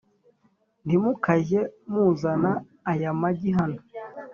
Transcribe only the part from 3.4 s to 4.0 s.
hano